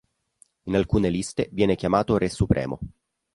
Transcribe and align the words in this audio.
In 0.63 0.75
alcune 0.75 1.09
liste 1.09 1.47
viene 1.51 1.75
chiamato 1.75 2.17
re 2.17 2.27
supremo. 2.27 2.79